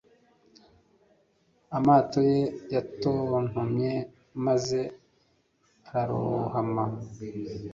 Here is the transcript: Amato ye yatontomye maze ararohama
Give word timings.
Amato 1.77 2.19
ye 2.31 2.39
yatontomye 2.73 3.91
maze 4.45 4.79
ararohama 5.87 6.83